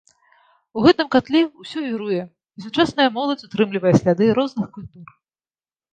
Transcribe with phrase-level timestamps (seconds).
[0.79, 5.07] У гэтым катле ўсё віруе, і сучасная моладзь утрымлівае сляды розных культур.